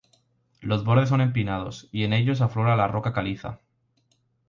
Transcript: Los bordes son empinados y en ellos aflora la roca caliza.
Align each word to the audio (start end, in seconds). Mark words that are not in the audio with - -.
Los 0.61 0.83
bordes 0.83 1.09
son 1.09 1.21
empinados 1.21 1.87
y 1.91 2.05
en 2.05 2.13
ellos 2.13 2.41
aflora 2.41 2.75
la 2.75 2.87
roca 2.87 3.13
caliza. 3.13 3.59